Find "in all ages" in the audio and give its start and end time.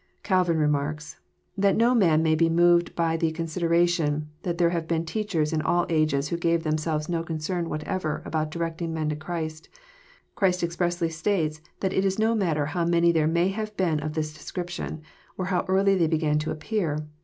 5.53-6.29